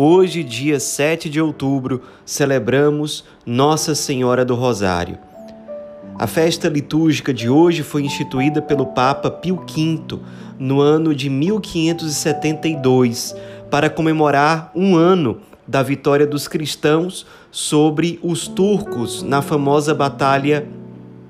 Hoje, 0.00 0.44
dia 0.44 0.78
7 0.78 1.28
de 1.28 1.40
outubro, 1.40 2.02
celebramos 2.24 3.24
Nossa 3.44 3.96
Senhora 3.96 4.44
do 4.44 4.54
Rosário. 4.54 5.18
A 6.16 6.28
festa 6.28 6.68
litúrgica 6.68 7.34
de 7.34 7.48
hoje 7.48 7.82
foi 7.82 8.04
instituída 8.04 8.62
pelo 8.62 8.86
Papa 8.86 9.28
Pio 9.28 9.56
V 9.56 10.20
no 10.56 10.80
ano 10.80 11.12
de 11.12 11.28
1572 11.28 13.34
para 13.68 13.90
comemorar 13.90 14.70
um 14.72 14.94
ano 14.94 15.40
da 15.66 15.82
vitória 15.82 16.28
dos 16.28 16.46
cristãos 16.46 17.26
sobre 17.50 18.20
os 18.22 18.46
turcos 18.46 19.24
na 19.24 19.42
famosa 19.42 19.96
batalha 19.96 20.64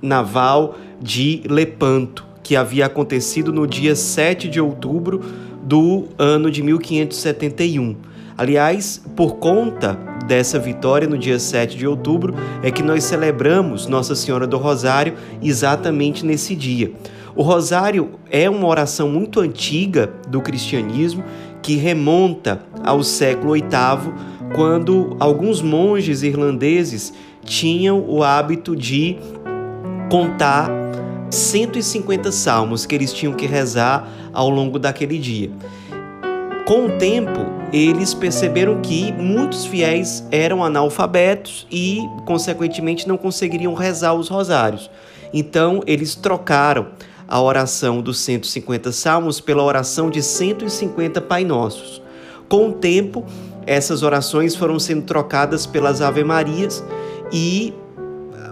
naval 0.02 0.76
de 1.00 1.42
Lepanto 1.48 2.26
que 2.42 2.54
havia 2.54 2.84
acontecido 2.84 3.50
no 3.50 3.66
dia 3.66 3.96
7 3.96 4.46
de 4.46 4.60
outubro 4.60 5.22
do 5.62 6.08
ano 6.18 6.50
de 6.50 6.62
1571. 6.62 8.07
Aliás, 8.38 9.02
por 9.16 9.38
conta 9.38 9.98
dessa 10.28 10.60
vitória 10.60 11.08
no 11.08 11.18
dia 11.18 11.40
7 11.40 11.76
de 11.76 11.88
outubro, 11.88 12.36
é 12.62 12.70
que 12.70 12.84
nós 12.84 13.02
celebramos 13.02 13.88
Nossa 13.88 14.14
Senhora 14.14 14.46
do 14.46 14.56
Rosário 14.56 15.14
exatamente 15.42 16.24
nesse 16.24 16.54
dia. 16.54 16.92
O 17.34 17.42
Rosário 17.42 18.10
é 18.30 18.48
uma 18.48 18.68
oração 18.68 19.08
muito 19.08 19.40
antiga 19.40 20.12
do 20.28 20.40
cristianismo 20.40 21.24
que 21.60 21.74
remonta 21.74 22.62
ao 22.84 23.02
século 23.02 23.54
VIII, 23.54 24.14
quando 24.54 25.16
alguns 25.18 25.60
monges 25.60 26.22
irlandeses 26.22 27.12
tinham 27.44 28.04
o 28.08 28.22
hábito 28.22 28.76
de 28.76 29.18
contar 30.08 30.70
150 31.28 32.30
salmos 32.30 32.86
que 32.86 32.94
eles 32.94 33.12
tinham 33.12 33.34
que 33.34 33.46
rezar 33.46 34.08
ao 34.32 34.48
longo 34.48 34.78
daquele 34.78 35.18
dia. 35.18 35.50
Com 36.64 36.86
o 36.86 36.98
tempo, 36.98 37.57
eles 37.72 38.14
perceberam 38.14 38.80
que 38.80 39.12
muitos 39.12 39.66
fiéis 39.66 40.24
eram 40.30 40.64
analfabetos 40.64 41.66
e, 41.70 42.00
consequentemente, 42.24 43.06
não 43.06 43.16
conseguiriam 43.16 43.74
rezar 43.74 44.14
os 44.14 44.28
rosários. 44.28 44.90
Então, 45.32 45.82
eles 45.86 46.14
trocaram 46.14 46.88
a 47.26 47.40
oração 47.40 48.00
dos 48.00 48.18
150 48.20 48.90
salmos 48.90 49.40
pela 49.40 49.62
oração 49.62 50.08
de 50.08 50.22
150 50.22 51.20
Pai 51.20 51.44
Nossos. 51.44 52.00
Com 52.48 52.70
o 52.70 52.72
tempo, 52.72 53.26
essas 53.66 54.02
orações 54.02 54.56
foram 54.56 54.78
sendo 54.78 55.02
trocadas 55.02 55.66
pelas 55.66 56.00
Ave 56.00 56.24
Marias 56.24 56.82
e 57.30 57.74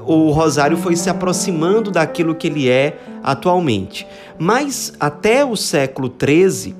o 0.06 0.30
rosário 0.30 0.76
foi 0.76 0.94
se 0.94 1.08
aproximando 1.08 1.90
daquilo 1.90 2.34
que 2.34 2.46
ele 2.46 2.68
é 2.68 2.98
atualmente. 3.22 4.06
Mas 4.38 4.92
até 5.00 5.42
o 5.42 5.56
século 5.56 6.12
XIII, 6.22 6.76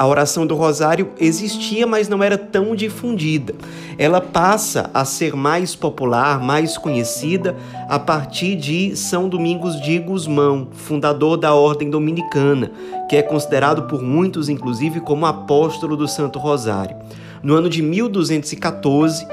a 0.00 0.06
oração 0.06 0.46
do 0.46 0.56
rosário 0.56 1.10
existia, 1.20 1.86
mas 1.86 2.08
não 2.08 2.22
era 2.22 2.38
tão 2.38 2.74
difundida. 2.74 3.54
Ela 3.98 4.18
passa 4.18 4.88
a 4.94 5.04
ser 5.04 5.36
mais 5.36 5.76
popular, 5.76 6.40
mais 6.40 6.78
conhecida 6.78 7.54
a 7.86 7.98
partir 7.98 8.56
de 8.56 8.96
São 8.96 9.28
Domingos 9.28 9.78
de 9.78 9.98
Gusmão, 9.98 10.68
fundador 10.72 11.36
da 11.36 11.52
Ordem 11.52 11.90
Dominicana, 11.90 12.72
que 13.10 13.16
é 13.16 13.20
considerado 13.20 13.82
por 13.88 14.00
muitos, 14.00 14.48
inclusive, 14.48 15.00
como 15.00 15.26
apóstolo 15.26 15.98
do 15.98 16.08
Santo 16.08 16.38
Rosário. 16.38 16.96
No 17.42 17.54
ano 17.54 17.68
de 17.68 17.82
1214, 17.82 19.26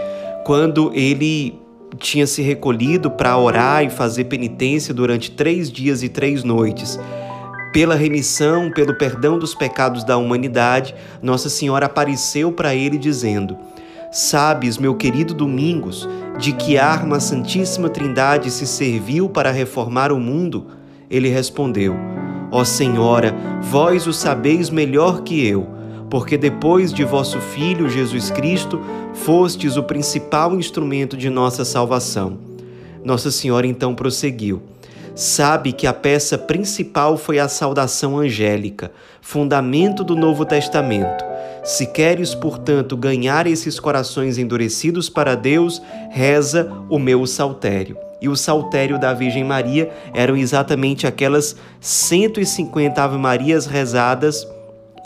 quando 0.44 0.92
ele 0.94 1.58
tinha 1.98 2.28
se 2.28 2.42
recolhido 2.42 3.10
para 3.10 3.38
orar 3.38 3.86
e 3.86 3.90
fazer 3.90 4.26
penitência 4.26 4.94
durante 4.94 5.32
três 5.32 5.72
dias 5.72 6.04
e 6.04 6.10
três 6.10 6.44
noites. 6.44 7.00
Pela 7.78 7.94
remissão, 7.94 8.72
pelo 8.72 8.96
perdão 8.96 9.38
dos 9.38 9.54
pecados 9.54 10.04
da 10.04 10.18
humanidade, 10.18 10.96
Nossa 11.22 11.48
Senhora 11.48 11.86
apareceu 11.86 12.52
para 12.52 12.74
ele 12.74 12.98
dizendo: 12.98 13.56
Sabes, 14.12 14.80
meu 14.80 14.96
querido 14.96 15.32
Domingos, 15.32 16.10
de 16.40 16.54
que 16.54 16.80
arma 16.80 17.18
a 17.18 17.20
Santíssima 17.20 17.88
Trindade 17.88 18.50
se 18.50 18.66
serviu 18.66 19.30
para 19.30 19.52
reformar 19.52 20.12
o 20.12 20.20
mundo? 20.20 20.66
Ele 21.08 21.30
respondeu: 21.30 21.96
Ó 22.52 22.64
Senhora, 22.64 23.36
vós 23.62 24.08
o 24.08 24.12
sabeis 24.12 24.72
melhor 24.72 25.22
que 25.22 25.46
eu 25.46 25.68
porque 26.10 26.36
depois 26.36 26.92
de 26.92 27.04
vosso 27.04 27.40
Filho 27.40 27.88
Jesus 27.88 28.32
Cristo, 28.32 28.82
fostes 29.14 29.78
o 29.78 29.84
principal 29.84 30.56
instrumento 30.56 31.16
de 31.16 31.30
nossa 31.30 31.64
salvação. 31.64 32.40
Nossa 33.04 33.30
Senhora 33.30 33.68
então 33.68 33.94
prosseguiu. 33.94 34.64
Sabe 35.18 35.74
que 35.74 35.88
a 35.88 35.94
peça 35.94 36.38
principal 36.38 37.18
foi 37.18 37.40
a 37.40 37.48
saudação 37.48 38.20
angélica, 38.20 38.92
fundamento 39.20 40.04
do 40.04 40.16
Novo 40.16 40.46
Testamento. 40.46 41.26
Se 41.64 41.88
queres, 41.88 42.36
portanto, 42.36 42.96
ganhar 42.96 43.48
esses 43.48 43.80
corações 43.80 44.38
endurecidos 44.38 45.10
para 45.10 45.34
Deus, 45.34 45.82
reza 46.12 46.72
o 46.88 47.00
meu 47.00 47.26
saltério. 47.26 47.98
E 48.22 48.30
o 48.30 48.36
saltério 48.36 49.00
da 49.00 49.12
Virgem 49.12 49.44
Maria 49.44 49.90
eram 50.14 50.38
exatamente 50.38 51.08
aquelas 51.08 51.56
150 51.82 53.04
Ave 53.04 53.18
Marias 53.18 53.66
rezadas 53.66 54.48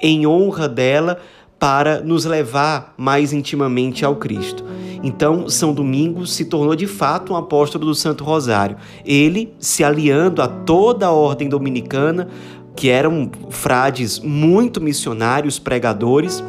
em 0.04 0.28
honra 0.28 0.68
dela 0.68 1.20
para 1.62 2.02
nos 2.02 2.26
levar 2.26 2.96
mais 2.98 3.32
intimamente 3.32 4.04
ao 4.04 4.16
Cristo. 4.16 4.66
Então, 5.04 5.48
São 5.48 5.76
Domingos 5.76 6.34
se 6.34 6.46
tornou 6.46 6.76
de 6.76 6.88
fato 6.88 7.34
um 7.34 7.36
apóstolo 7.36 7.86
do 7.86 7.94
Santo 7.94 8.24
Rosário. 8.24 8.78
Ele 9.06 9.54
se 9.60 9.84
aliando 9.84 10.42
a 10.42 10.48
toda 10.48 11.06
a 11.06 11.12
ordem 11.12 11.48
dominicana, 11.48 12.28
que 12.76 12.90
eram 12.90 13.30
frades 13.52 14.18
muito 14.20 14.82
missionários, 14.82 15.60
pregadores, 15.60 16.44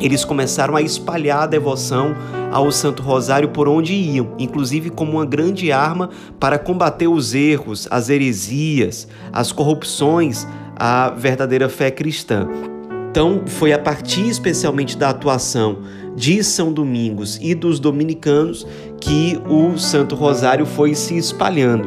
eles 0.00 0.24
começaram 0.24 0.74
a 0.74 0.82
espalhar 0.82 1.44
a 1.44 1.46
devoção 1.46 2.12
ao 2.50 2.72
Santo 2.72 3.00
Rosário 3.00 3.50
por 3.50 3.68
onde 3.68 3.94
iam, 3.94 4.34
inclusive 4.40 4.90
como 4.90 5.12
uma 5.12 5.26
grande 5.26 5.70
arma 5.70 6.10
para 6.40 6.58
combater 6.58 7.06
os 7.06 7.32
erros, 7.32 7.86
as 7.88 8.08
heresias, 8.08 9.06
as 9.32 9.52
corrupções, 9.52 10.48
a 10.74 11.10
verdadeira 11.10 11.68
fé 11.68 11.92
cristã. 11.92 12.48
Então, 13.12 13.42
foi 13.44 13.74
a 13.74 13.78
partir 13.78 14.26
especialmente 14.26 14.96
da 14.96 15.10
atuação 15.10 15.80
de 16.16 16.42
São 16.42 16.72
Domingos 16.72 17.38
e 17.42 17.54
dos 17.54 17.78
dominicanos 17.78 18.66
que 18.98 19.38
o 19.46 19.76
Santo 19.76 20.14
Rosário 20.14 20.64
foi 20.64 20.94
se 20.94 21.18
espalhando. 21.18 21.86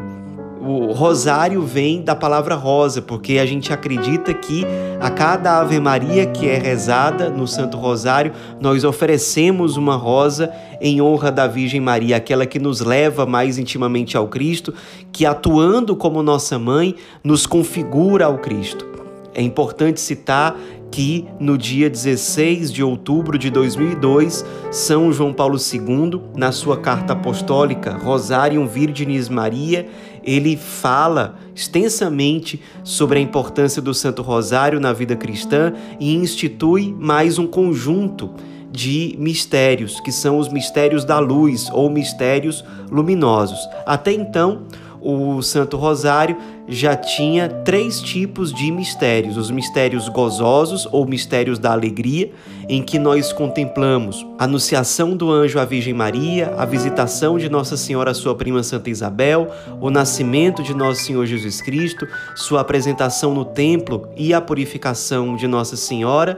O 0.62 0.91
rosário 0.91 1.63
vem 1.63 2.03
da 2.03 2.16
palavra 2.16 2.53
rosa, 2.53 3.02
porque 3.02 3.40
a 3.40 3.46
gente 3.47 3.74
acredita 3.74 4.36
que 4.36 4.68
a 5.02 5.09
cada 5.09 5.59
Ave 5.59 5.80
Maria 5.80 6.28
que 6.28 6.47
é 6.47 6.59
rezada 6.59 7.28
no 7.28 7.47
Santo 7.47 7.75
Rosário, 7.75 8.31
nós 8.62 8.84
oferecemos 8.84 9.78
uma 9.78 9.96
rosa 9.96 10.53
em 10.80 11.02
honra 11.02 11.31
da 11.31 11.47
Virgem 11.47 11.81
Maria, 11.81 12.18
aquela 12.18 12.46
que 12.46 12.59
nos 12.59 12.81
leva 12.81 13.25
mais 13.25 13.57
intimamente 13.57 14.16
ao 14.16 14.28
Cristo, 14.28 14.75
que 15.12 15.25
atuando 15.25 15.96
como 15.96 16.22
nossa 16.22 16.59
mãe, 16.59 16.96
nos 17.24 17.47
configura 17.47 18.25
ao 18.25 18.38
Cristo. 18.38 18.94
É 19.38 19.42
importante 19.42 20.00
citar 20.00 20.56
que 20.95 21.28
no 21.41 21.57
dia 21.57 21.89
16 21.89 22.72
de 22.72 22.81
outubro 22.81 23.38
de 23.38 23.50
2002, 23.50 24.45
São 24.72 25.11
João 25.11 25.33
Paulo 25.33 25.57
II, 25.57 26.22
na 26.38 26.53
sua 26.53 26.78
carta 26.78 27.11
apostólica 27.11 27.97
Rosarium 27.97 28.66
Virginis 28.66 29.27
Maria, 29.27 29.89
ele 30.24 30.56
fala 30.56 31.36
extensamente 31.53 32.62
sobre 32.81 33.19
a 33.19 33.21
importância 33.21 33.81
do 33.81 33.94
Santo 33.94 34.21
Rosário 34.21 34.80
na 34.80 34.94
vida 34.94 35.18
cristã 35.18 35.74
e 36.00 36.15
institui 36.15 36.95
mais 36.98 37.38
um 37.38 37.45
conjunto 37.45 38.33
de 38.71 39.18
mistérios, 39.19 40.00
que 40.00 40.13
são 40.13 40.39
os 40.39 40.48
mistérios 40.48 41.03
da 41.03 41.19
luz 41.19 41.69
ou 41.74 41.89
mistérios 41.89 42.63
luminosos. 42.89 43.59
Até 43.86 44.13
então, 44.13 44.63
o 45.01 45.39
Santo 45.41 45.75
Rosário 45.75 46.38
já 46.67 46.95
tinha 46.95 47.47
três 47.47 48.01
tipos 48.01 48.53
de 48.53 48.71
mistérios: 48.71 49.38
os 49.38 49.51
mistérios 49.51 50.09
gozosos 50.09 50.88
ou 50.91 51.06
mistérios 51.06 51.59
da 51.59 51.71
alegria, 51.71 52.31
em 52.67 52.81
que 52.81 52.97
nós 52.97 53.31
contemplamos 53.31 54.25
a 54.38 54.45
anunciação 54.45 55.15
do 55.15 55.31
anjo 55.31 55.59
à 55.59 55.65
Virgem 55.65 55.94
Maria, 55.94 56.53
a 56.57 56.65
visitação 56.65 57.38
de 57.38 57.50
Nossa 57.50 57.77
Senhora 57.77 58.13
sua 58.13 58.35
prima 58.35 58.63
Santa 58.63 58.89
Isabel, 58.89 59.50
o 59.79 59.89
nascimento 59.89 60.63
de 60.63 60.73
Nosso 60.73 61.03
Senhor 61.03 61.25
Jesus 61.25 61.62
Cristo, 61.62 62.07
sua 62.35 62.62
apresentação 62.62 63.33
no 63.33 63.45
templo 63.45 64.07
e 64.15 64.33
a 64.33 64.41
purificação 64.41 65.35
de 65.35 65.47
Nossa 65.47 65.75
Senhora, 65.75 66.38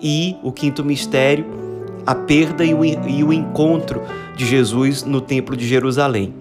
e 0.00 0.36
o 0.42 0.52
quinto 0.52 0.84
mistério 0.84 1.70
a 2.06 2.14
perda 2.14 2.64
e 2.64 2.74
o, 2.74 2.84
e 2.84 3.22
o 3.22 3.32
encontro 3.32 4.02
de 4.36 4.46
Jesus 4.46 5.02
no 5.04 5.20
Templo 5.20 5.56
de 5.56 5.66
Jerusalém. 5.66 6.39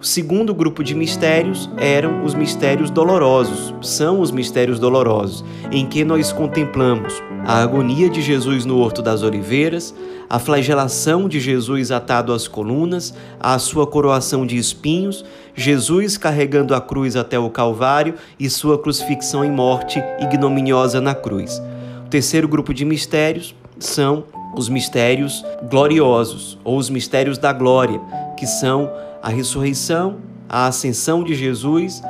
O 0.00 0.04
segundo 0.06 0.54
grupo 0.54 0.82
de 0.82 0.94
mistérios 0.94 1.68
eram 1.76 2.24
os 2.24 2.32
mistérios 2.34 2.90
dolorosos, 2.90 3.74
são 3.82 4.22
os 4.22 4.30
mistérios 4.30 4.78
dolorosos, 4.78 5.44
em 5.70 5.84
que 5.84 6.06
nós 6.06 6.32
contemplamos 6.32 7.22
a 7.44 7.60
agonia 7.60 8.08
de 8.08 8.22
Jesus 8.22 8.64
no 8.64 8.78
Horto 8.78 9.02
das 9.02 9.22
Oliveiras, 9.22 9.94
a 10.28 10.38
flagelação 10.38 11.28
de 11.28 11.38
Jesus 11.38 11.90
atado 11.90 12.32
às 12.32 12.48
colunas, 12.48 13.12
a 13.38 13.58
sua 13.58 13.86
coroação 13.86 14.46
de 14.46 14.56
espinhos, 14.56 15.22
Jesus 15.54 16.16
carregando 16.16 16.74
a 16.74 16.80
cruz 16.80 17.14
até 17.14 17.38
o 17.38 17.50
Calvário 17.50 18.14
e 18.38 18.48
sua 18.48 18.78
crucifixão 18.78 19.44
em 19.44 19.50
morte 19.50 20.02
ignominiosa 20.18 20.98
na 20.98 21.14
cruz. 21.14 21.60
O 22.06 22.08
terceiro 22.08 22.48
grupo 22.48 22.72
de 22.72 22.86
mistérios 22.86 23.54
são 23.78 24.24
os 24.56 24.66
mistérios 24.66 25.44
gloriosos 25.68 26.58
ou 26.64 26.78
os 26.78 26.88
mistérios 26.88 27.36
da 27.36 27.52
glória, 27.52 28.00
que 28.38 28.46
são 28.46 28.90
a 29.22 29.28
ressurreição, 29.28 30.18
a 30.48 30.66
ascensão 30.66 31.22
de 31.22 31.34
Jesus, 31.34 32.02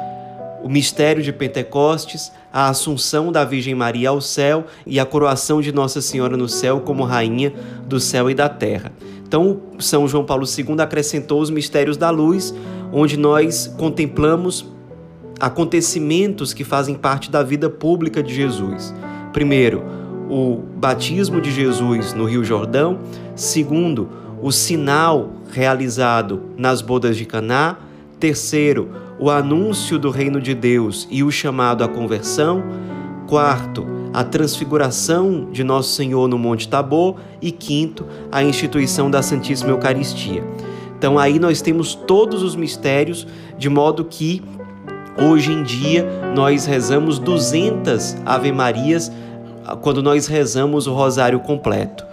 o 0.63 0.69
mistério 0.69 1.23
de 1.23 1.33
Pentecostes, 1.33 2.33
a 2.53 2.69
assunção 2.69 3.33
da 3.33 3.45
Virgem 3.45 3.75
Maria 3.75 4.11
ao 4.11 4.21
céu 4.21 4.67
e 4.87 5.01
a 5.01 5.07
coroação 5.07 5.61
de 5.61 5.73
Nossa 5.73 6.01
Senhora 6.01 6.37
no 6.37 6.49
céu 6.49 6.81
como 6.81 7.05
rainha 7.05 7.53
do 7.87 7.99
céu 7.99 8.31
e 8.31 8.35
da 8.35 8.49
terra. 8.49 8.93
Então, 9.27 9.61
São 9.79 10.09
João 10.09 10.25
Paulo 10.25 10.45
II 10.45 10.81
acrescentou 10.81 11.41
os 11.41 11.51
mistérios 11.51 11.97
da 11.97 12.11
luz, 12.11 12.55
onde 12.93 13.17
nós 13.17 13.73
contemplamos 13.79 14.67
acontecimentos 15.39 16.53
que 16.53 16.65
fazem 16.65 16.95
parte 16.95 17.31
da 17.31 17.43
vida 17.43 17.71
pública 17.71 18.23
de 18.23 18.35
Jesus. 18.35 18.95
Primeiro, 19.33 19.83
o 20.29 20.57
batismo 20.77 21.41
de 21.41 21.51
Jesus 21.51 22.13
no 22.13 22.25
Rio 22.25 22.45
Jordão. 22.45 22.99
Segundo, 23.35 24.09
o 24.43 24.51
sinal 24.51 25.31
realizado 25.51 26.43
nas 26.57 26.81
bodas 26.81 27.17
de 27.17 27.25
Caná. 27.25 27.77
Terceiro, 28.19 28.91
o 29.19 29.31
anúncio 29.31 29.99
do 29.99 30.11
reino 30.11 30.41
de 30.41 30.55
Deus 30.55 31.07
e 31.11 31.23
o 31.23 31.31
chamado 31.31 31.85
à 31.85 31.89
conversão. 31.89 32.63
Quarto, 33.27 33.87
a 34.13 34.25
transfiguração 34.25 35.49
de 35.53 35.63
Nosso 35.63 35.95
Senhor 35.95 36.29
no 36.29 36.39
Monte 36.39 36.69
Tabor. 36.69 37.17
E 37.41 37.51
quinto, 37.51 38.07
a 38.31 38.43
instituição 38.43 39.11
da 39.11 39.23
Santíssima 39.23 39.71
Eucaristia. 39.71 40.45
Então 40.99 41.19
aí 41.19 41.39
nós 41.39 41.63
temos 41.63 41.95
todos 41.95 42.43
os 42.43 42.55
mistérios, 42.55 43.27
de 43.57 43.71
modo 43.71 44.05
que 44.05 44.43
hoje 45.19 45.51
em 45.51 45.63
dia 45.63 46.07
nós 46.35 46.67
rezamos 46.67 47.19
200 47.19 48.17
Ave 48.27 48.53
Marias 48.53 49.11
quando 49.81 50.03
nós 50.03 50.27
rezamos 50.27 50.87
o 50.87 50.93
rosário 50.93 51.41
completo. 51.41 52.10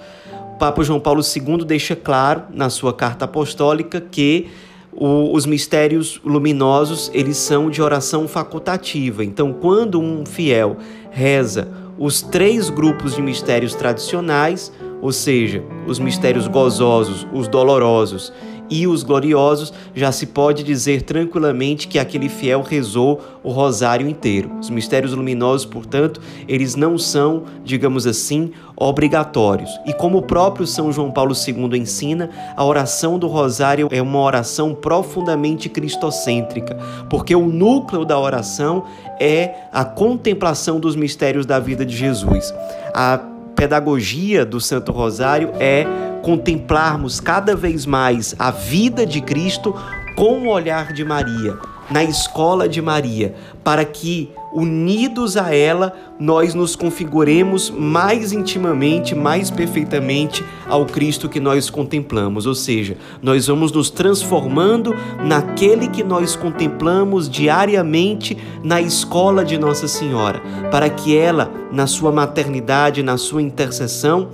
Papa 0.57 0.83
João 0.83 1.00
Paulo 1.00 1.21
II 1.21 1.63
deixa 1.65 1.95
claro 1.95 2.44
na 2.51 2.69
sua 2.69 2.94
carta 2.94 3.25
apostólica 3.25 4.01
que 4.01 4.48
o, 4.92 5.31
os 5.33 5.45
mistérios 5.45 6.19
luminosos 6.25 7.12
eles 7.13 7.38
são 7.38 7.69
de 7.69 7.81
oração 7.81 8.27
facultativa. 8.27 9.24
Então, 9.24 9.54
quando 9.54 10.01
um 10.01 10.25
fiel 10.25 10.77
reza 11.12 11.68
os 11.98 12.21
três 12.21 12.69
grupos 12.69 13.15
de 13.15 13.21
mistérios 13.21 13.75
tradicionais, 13.75 14.71
ou 15.01 15.12
seja, 15.12 15.63
os 15.86 16.00
mistérios 16.00 16.48
gozosos, 16.48 17.27
os 17.31 17.48
dolorosos 17.48 18.33
e 18.69 18.87
os 18.87 19.03
gloriosos, 19.03 19.73
já 19.95 20.11
se 20.11 20.27
pode 20.27 20.63
dizer 20.63 21.01
tranquilamente 21.01 21.87
que 21.87 21.99
aquele 21.99 22.29
fiel 22.29 22.61
rezou 22.61 23.21
o 23.43 23.51
rosário 23.51 24.07
inteiro. 24.07 24.51
Os 24.59 24.69
mistérios 24.69 25.13
luminosos, 25.13 25.65
portanto, 25.65 26.21
eles 26.47 26.75
não 26.75 26.97
são, 26.97 27.43
digamos 27.63 28.05
assim, 28.05 28.51
obrigatórios. 28.75 29.69
E 29.85 29.93
como 29.93 30.19
o 30.19 30.21
próprio 30.21 30.67
São 30.67 30.91
João 30.91 31.11
Paulo 31.11 31.33
II 31.33 31.79
ensina, 31.79 32.29
a 32.55 32.63
oração 32.63 33.17
do 33.17 33.27
rosário 33.27 33.87
é 33.91 34.01
uma 34.01 34.19
oração 34.19 34.75
profundamente 34.75 35.69
cristocêntrica, 35.69 36.75
porque 37.09 37.35
o 37.35 37.47
núcleo 37.47 38.05
da 38.05 38.19
oração 38.19 38.83
é 39.19 39.55
a 39.71 39.83
contemplação 39.83 40.79
dos 40.79 40.95
mistérios 40.95 41.45
da 41.45 41.59
vida 41.59 41.85
de 41.85 41.95
Jesus. 41.95 42.53
A 42.93 43.36
pedagogia 43.57 44.45
do 44.45 44.62
Santo 44.62 44.92
Rosário 44.92 45.51
é 45.59 45.83
contemplarmos 46.21 47.19
cada 47.19 47.56
vez 47.56 47.88
mais 47.88 48.36
a 48.38 48.51
vida 48.51 49.04
de 49.04 49.19
Cristo 49.19 49.75
com 50.15 50.44
o 50.44 50.50
olhar 50.50 50.94
de 50.94 51.04
Maria, 51.04 51.57
na 51.89 52.03
escola 52.03 52.67
de 52.67 52.81
Maria, 52.81 53.35
para 53.63 53.83
que 53.85 54.29
unidos 54.53 55.37
a 55.37 55.53
ela, 55.53 55.93
nós 56.19 56.55
nos 56.55 56.75
configuremos 56.75 57.69
mais 57.69 58.31
intimamente, 58.31 59.13
mais 59.13 59.51
perfeitamente 59.51 60.43
ao 60.67 60.85
Cristo 60.85 61.29
que 61.29 61.39
nós 61.39 61.69
contemplamos. 61.69 62.45
Ou 62.47 62.55
seja, 62.55 62.97
nós 63.21 63.47
vamos 63.47 63.71
nos 63.71 63.89
transformando 63.89 64.95
naquele 65.23 65.87
que 65.87 66.03
nós 66.03 66.35
contemplamos 66.35 67.29
diariamente 67.29 68.37
na 68.63 68.81
escola 68.81 69.45
de 69.45 69.57
Nossa 69.57 69.87
Senhora, 69.87 70.41
para 70.71 70.89
que 70.89 71.15
ela, 71.15 71.51
na 71.71 71.85
sua 71.85 72.11
maternidade, 72.11 73.03
na 73.03 73.17
sua 73.17 73.41
intercessão, 73.41 74.29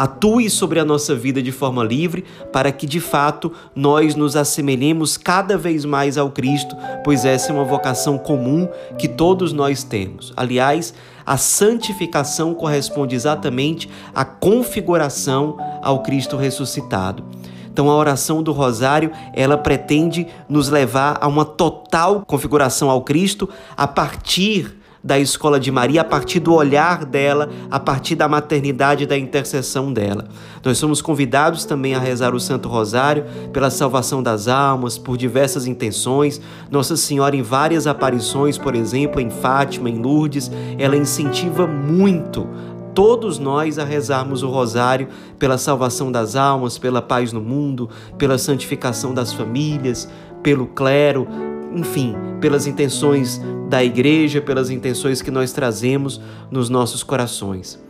atue 0.00 0.48
sobre 0.48 0.80
a 0.80 0.84
nossa 0.84 1.14
vida 1.14 1.42
de 1.42 1.52
forma 1.52 1.84
livre, 1.84 2.24
para 2.50 2.72
que 2.72 2.86
de 2.86 3.00
fato 3.00 3.52
nós 3.74 4.14
nos 4.14 4.34
assemelhemos 4.34 5.18
cada 5.18 5.58
vez 5.58 5.84
mais 5.84 6.16
ao 6.16 6.30
Cristo, 6.30 6.74
pois 7.04 7.26
essa 7.26 7.52
é 7.52 7.54
uma 7.54 7.66
vocação 7.66 8.16
comum 8.16 8.66
que 8.98 9.06
todos 9.06 9.52
nós 9.52 9.84
temos. 9.84 10.32
Aliás, 10.34 10.94
a 11.26 11.36
santificação 11.36 12.54
corresponde 12.54 13.14
exatamente 13.14 13.90
à 14.14 14.24
configuração 14.24 15.58
ao 15.82 16.02
Cristo 16.02 16.34
ressuscitado. 16.34 17.22
Então 17.70 17.90
a 17.90 17.94
oração 17.94 18.42
do 18.42 18.52
rosário, 18.52 19.12
ela 19.34 19.58
pretende 19.58 20.26
nos 20.48 20.70
levar 20.70 21.18
a 21.20 21.28
uma 21.28 21.44
total 21.44 22.22
configuração 22.26 22.88
ao 22.88 23.02
Cristo 23.02 23.50
a 23.76 23.86
partir 23.86 24.79
da 25.02 25.18
escola 25.18 25.58
de 25.58 25.70
Maria 25.70 26.02
a 26.02 26.04
partir 26.04 26.40
do 26.40 26.54
olhar 26.54 27.04
dela, 27.04 27.48
a 27.70 27.80
partir 27.80 28.14
da 28.14 28.28
maternidade 28.28 29.04
e 29.04 29.06
da 29.06 29.16
intercessão 29.16 29.92
dela. 29.92 30.28
Nós 30.62 30.78
somos 30.78 31.00
convidados 31.00 31.64
também 31.64 31.94
a 31.94 31.98
rezar 31.98 32.34
o 32.34 32.40
Santo 32.40 32.68
Rosário 32.68 33.24
pela 33.52 33.70
salvação 33.70 34.22
das 34.22 34.46
almas, 34.46 34.98
por 34.98 35.16
diversas 35.16 35.66
intenções. 35.66 36.40
Nossa 36.70 36.96
Senhora, 36.96 37.34
em 37.34 37.42
várias 37.42 37.86
aparições, 37.86 38.58
por 38.58 38.74
exemplo, 38.74 39.20
em 39.20 39.30
Fátima, 39.30 39.88
em 39.88 39.98
Lourdes, 39.98 40.50
ela 40.78 40.96
incentiva 40.96 41.66
muito 41.66 42.46
todos 42.94 43.38
nós 43.38 43.78
a 43.78 43.84
rezarmos 43.84 44.42
o 44.42 44.48
rosário 44.48 45.08
pela 45.38 45.56
salvação 45.56 46.10
das 46.10 46.36
almas, 46.36 46.76
pela 46.76 47.00
paz 47.00 47.32
no 47.32 47.40
mundo, 47.40 47.88
pela 48.18 48.36
santificação 48.36 49.14
das 49.14 49.32
famílias, 49.32 50.08
pelo 50.42 50.66
clero, 50.66 51.26
enfim, 51.74 52.14
pelas 52.40 52.66
intenções 52.66 53.40
da 53.68 53.84
igreja, 53.84 54.40
pelas 54.40 54.70
intenções 54.70 55.22
que 55.22 55.30
nós 55.30 55.52
trazemos 55.52 56.20
nos 56.50 56.68
nossos 56.68 57.02
corações. 57.02 57.80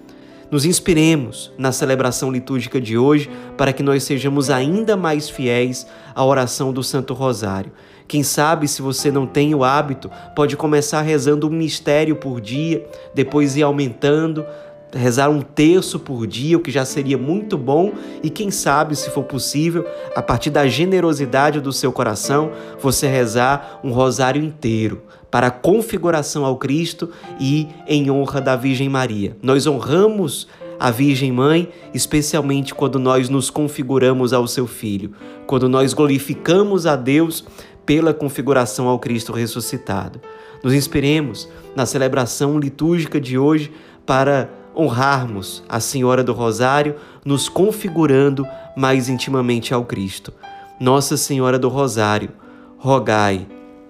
Nos 0.50 0.64
inspiremos 0.64 1.52
na 1.56 1.70
celebração 1.70 2.30
litúrgica 2.30 2.80
de 2.80 2.98
hoje 2.98 3.30
para 3.56 3.72
que 3.72 3.82
nós 3.82 4.02
sejamos 4.02 4.50
ainda 4.50 4.96
mais 4.96 5.30
fiéis 5.30 5.86
à 6.14 6.24
oração 6.24 6.72
do 6.72 6.82
Santo 6.82 7.14
Rosário. 7.14 7.70
Quem 8.08 8.24
sabe, 8.24 8.66
se 8.66 8.82
você 8.82 9.12
não 9.12 9.24
tem 9.24 9.54
o 9.54 9.62
hábito, 9.62 10.10
pode 10.34 10.56
começar 10.56 11.02
rezando 11.02 11.46
um 11.46 11.50
mistério 11.50 12.16
por 12.16 12.40
dia, 12.40 12.84
depois 13.14 13.56
ir 13.56 13.62
aumentando, 13.62 14.44
rezar 14.92 15.30
um 15.30 15.40
terço 15.40 15.98
por 15.98 16.26
dia, 16.26 16.56
o 16.56 16.60
que 16.60 16.70
já 16.70 16.84
seria 16.84 17.18
muito 17.18 17.56
bom, 17.56 17.92
e 18.22 18.30
quem 18.30 18.50
sabe, 18.50 18.96
se 18.96 19.10
for 19.10 19.24
possível, 19.24 19.86
a 20.14 20.22
partir 20.22 20.50
da 20.50 20.66
generosidade 20.66 21.60
do 21.60 21.72
seu 21.72 21.92
coração, 21.92 22.50
você 22.80 23.06
rezar 23.06 23.80
um 23.84 23.92
rosário 23.92 24.42
inteiro 24.42 25.02
para 25.30 25.46
a 25.46 25.50
configuração 25.50 26.44
ao 26.44 26.56
Cristo 26.56 27.10
e 27.38 27.68
em 27.86 28.10
honra 28.10 28.40
da 28.40 28.56
Virgem 28.56 28.88
Maria. 28.88 29.36
Nós 29.42 29.66
honramos 29.66 30.48
a 30.78 30.90
Virgem 30.90 31.30
Mãe, 31.30 31.68
especialmente 31.92 32.74
quando 32.74 32.98
nós 32.98 33.28
nos 33.28 33.50
configuramos 33.50 34.32
ao 34.32 34.46
seu 34.46 34.66
Filho, 34.66 35.12
quando 35.46 35.68
nós 35.68 35.92
glorificamos 35.92 36.86
a 36.86 36.96
Deus 36.96 37.44
pela 37.84 38.14
configuração 38.14 38.88
ao 38.88 38.98
Cristo 38.98 39.32
ressuscitado. 39.32 40.20
Nos 40.64 40.74
inspiremos 40.74 41.48
na 41.76 41.86
celebração 41.86 42.58
litúrgica 42.58 43.20
de 43.20 43.38
hoje 43.38 43.70
para 44.04 44.48
honrarmos 44.76 45.62
a 45.68 45.80
Senhora 45.80 46.22
do 46.22 46.32
Rosário, 46.32 46.96
nos 47.24 47.48
configurando 47.48 48.46
mais 48.76 49.08
intimamente 49.08 49.74
ao 49.74 49.84
Cristo. 49.84 50.32
Nossa 50.78 51.16
Senhora 51.16 51.58
do 51.58 51.68
Rosário, 51.68 52.30
rogai 52.78 53.46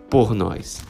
por 0.08 0.34
nós. 0.34 0.89